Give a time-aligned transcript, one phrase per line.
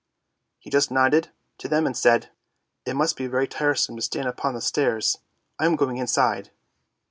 [0.57, 1.29] He just nodded
[1.59, 2.31] to them and said,'
[2.87, 5.19] It must be very tiresome to stand upon the stairs.
[5.59, 6.49] I am going inside!